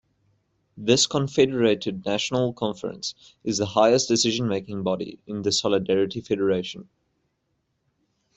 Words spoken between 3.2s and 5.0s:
is the highest decision making